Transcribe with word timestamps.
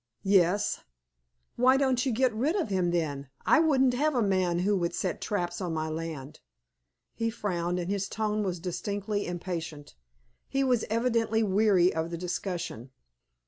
"Yes." 0.23 0.81
"Why 1.57 1.77
don't 1.77 2.07
you 2.07 2.11
get 2.11 2.33
rid 2.33 2.55
of 2.55 2.69
him, 2.69 2.89
then? 2.89 3.29
I 3.45 3.59
wouldn't 3.59 3.93
have 3.93 4.15
a 4.15 4.23
man 4.23 4.57
who 4.65 4.75
would 4.77 4.95
set 4.95 5.21
traps 5.21 5.61
on 5.61 5.75
my 5.75 5.89
land." 5.89 6.39
He 7.13 7.29
frowned, 7.29 7.77
and 7.77 7.91
his 7.91 8.09
tone 8.09 8.41
was 8.41 8.59
distinctly 8.59 9.27
impatient. 9.27 9.93
He 10.47 10.63
was 10.63 10.85
evidently 10.89 11.43
weary 11.43 11.93
of 11.93 12.09
the 12.09 12.17
discussion. 12.17 12.89